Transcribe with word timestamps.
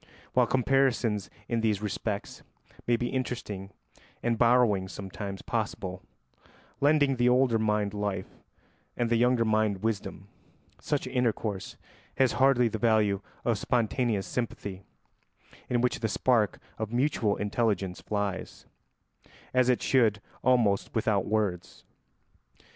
While 0.33 0.47
comparisons 0.47 1.29
in 1.47 1.61
these 1.61 1.79
respects 1.79 2.41
may 2.87 2.95
be 2.97 3.09
interesting 3.09 3.69
and 4.23 4.35
borrowings 4.35 4.91
sometimes 4.91 5.43
possible, 5.43 6.01
lending 6.79 7.17
the 7.17 7.29
older 7.29 7.59
mind 7.59 7.93
life 7.93 8.39
and 8.97 9.11
the 9.11 9.15
younger 9.15 9.45
mind 9.45 9.83
wisdom, 9.83 10.27
such 10.79 11.05
intercourse 11.05 11.77
has 12.17 12.31
hardly 12.31 12.67
the 12.67 12.79
value 12.79 13.21
of 13.45 13.59
spontaneous 13.59 14.25
sympathy, 14.25 14.81
in 15.69 15.81
which 15.81 15.99
the 15.99 16.07
spark 16.09 16.57
of 16.79 16.91
mutual 16.91 17.35
intelligence 17.37 18.01
flies, 18.01 18.65
as 19.53 19.69
it 19.69 19.83
should, 19.83 20.19
almost 20.41 20.95
without 20.95 21.27
words. 21.27 21.83